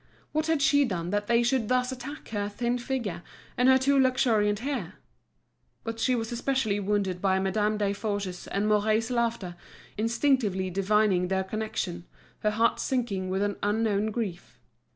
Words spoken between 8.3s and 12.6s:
and Mouret's laughter, instinctively divining their connection, her